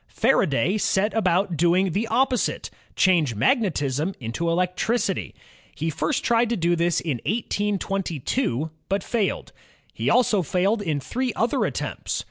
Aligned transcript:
Faraday 0.07 0.79
set 0.79 1.13
about 1.13 1.55
doing 1.55 1.91
the 1.91 2.07
opposite, 2.07 2.71
change 2.95 3.35
magnetism 3.35 4.15
into 4.19 4.49
electricity. 4.49 5.35
He 5.75 5.91
first 5.91 6.23
tried 6.23 6.49
to 6.49 6.57
do 6.57 6.75
this 6.75 6.99
in 7.01 7.21
1822, 7.27 8.71
but 8.89 9.03
failed. 9.03 9.53
He 9.93 10.09
also 10.09 10.41
failed 10.41 10.81
in 10.81 10.99
three 11.01 11.33
other 11.35 11.65
attempts. 11.65 12.19